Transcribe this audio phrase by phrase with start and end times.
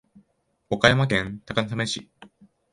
[0.71, 2.09] 岡山県高梁市